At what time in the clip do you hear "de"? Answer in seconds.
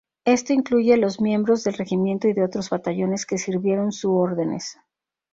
2.33-2.43